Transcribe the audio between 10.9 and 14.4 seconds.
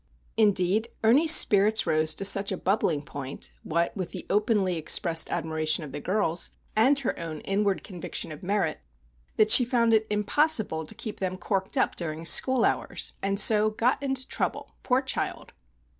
keep them corked up during school hours, and so got into